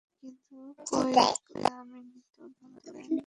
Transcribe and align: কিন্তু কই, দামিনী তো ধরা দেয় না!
কিন্তু 0.17 0.57
কই, 0.87 1.11
দামিনী 1.63 2.19
তো 2.33 2.43
ধরা 2.55 2.79
দেয় 2.85 3.07
না! 3.07 3.19